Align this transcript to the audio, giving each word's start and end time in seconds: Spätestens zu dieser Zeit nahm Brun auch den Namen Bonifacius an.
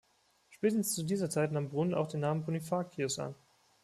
Spätestens 0.49 0.95
zu 0.95 1.03
dieser 1.03 1.29
Zeit 1.29 1.51
nahm 1.51 1.69
Brun 1.69 1.93
auch 1.93 2.07
den 2.07 2.21
Namen 2.21 2.43
Bonifacius 2.43 3.19
an. 3.19 3.35